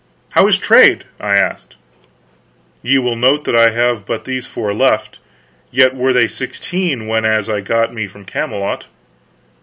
[0.31, 1.75] "How is trade?" I asked.
[2.81, 5.19] "Ye will note that I have but these four left;
[5.69, 8.85] yet were they sixteen whenas I got me from Camelot."